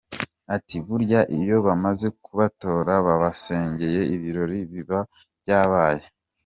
Ati 0.55 0.75
“Burya 0.85 1.21
iyo 1.39 1.57
bamaze 1.67 2.07
kubatora 2.23 2.93
babasengeye 3.07 4.01
ibirori 4.15 4.57
biba 4.71 4.99
byabaye. 5.41 6.05